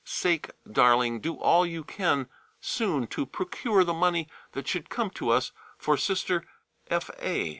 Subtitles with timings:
[0.01, 2.27] For God's sake, darling, do all you can
[2.59, 6.43] soon to procure the money that should come to us for Sister
[6.89, 7.11] F.
[7.21, 7.49] A.